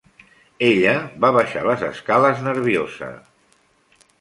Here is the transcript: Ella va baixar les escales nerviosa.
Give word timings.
Ella 0.67 0.93
va 1.25 1.31
baixar 1.35 1.63
les 1.67 1.83
escales 1.89 2.41
nerviosa. 2.49 3.11